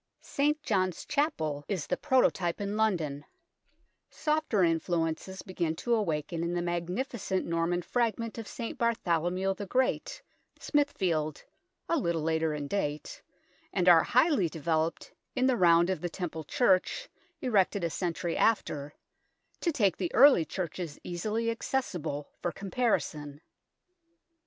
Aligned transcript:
St. 0.23 0.59
John's 0.63 1.05
Chapel 1.05 1.63
is 1.67 1.85
the 1.85 1.95
prototype 1.95 2.59
in 2.59 2.75
132 2.75 3.19
THE 3.19 3.21
TOWER 3.21 3.29
OF 3.29 4.25
LONDON 4.25 4.29
London; 4.33 4.45
softer 4.49 4.63
influences 4.63 5.41
begin 5.43 5.75
to 5.75 5.93
awaken 5.93 6.43
in 6.43 6.55
the 6.55 6.63
magnificent 6.63 7.45
Norman 7.45 7.83
fragment 7.83 8.39
of 8.39 8.47
St. 8.47 8.79
Bartholomew 8.79 9.53
the 9.53 9.67
Great, 9.67 10.23
Smithfield, 10.59 11.43
a 11.87 11.99
little 11.99 12.23
later 12.23 12.55
in 12.55 12.67
date, 12.67 13.21
and 13.71 13.87
are 13.87 14.01
highly 14.01 14.49
developed 14.49 15.13
in 15.35 15.45
the 15.45 15.55
Round 15.55 15.91
of 15.91 16.01
the 16.01 16.09
Temple 16.09 16.45
Church, 16.45 17.07
erected 17.39 17.83
a 17.83 17.91
century 17.91 18.35
after 18.35 18.95
to 19.59 19.71
take 19.71 19.97
the 19.97 20.11
early 20.15 20.45
churches 20.45 20.97
easily 21.03 21.51
accessible 21.51 22.27
for 22.41 22.51
comparison. 22.51 23.39